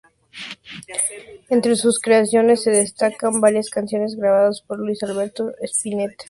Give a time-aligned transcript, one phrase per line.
[1.49, 6.15] Entre sus creaciones se destacan varias canciones grabadas por Luis Alberto Spinetta.